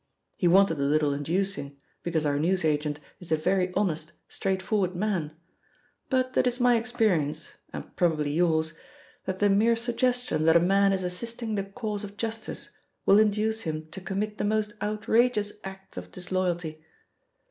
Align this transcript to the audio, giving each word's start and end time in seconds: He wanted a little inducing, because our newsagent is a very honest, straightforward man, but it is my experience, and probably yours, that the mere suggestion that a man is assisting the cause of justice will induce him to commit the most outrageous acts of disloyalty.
He 0.35 0.47
wanted 0.47 0.79
a 0.79 0.81
little 0.81 1.13
inducing, 1.13 1.77
because 2.01 2.25
our 2.25 2.39
newsagent 2.39 2.99
is 3.19 3.31
a 3.31 3.35
very 3.37 3.71
honest, 3.75 4.13
straightforward 4.29 4.95
man, 4.95 5.29
but 6.09 6.35
it 6.35 6.47
is 6.47 6.59
my 6.59 6.75
experience, 6.75 7.51
and 7.71 7.95
probably 7.95 8.31
yours, 8.31 8.73
that 9.25 9.37
the 9.37 9.47
mere 9.47 9.75
suggestion 9.75 10.45
that 10.45 10.55
a 10.55 10.59
man 10.59 10.91
is 10.91 11.03
assisting 11.03 11.53
the 11.53 11.65
cause 11.65 12.03
of 12.03 12.17
justice 12.17 12.71
will 13.05 13.19
induce 13.19 13.61
him 13.61 13.89
to 13.91 14.01
commit 14.01 14.39
the 14.39 14.43
most 14.43 14.73
outrageous 14.81 15.51
acts 15.63 15.97
of 15.97 16.09
disloyalty. 16.11 16.83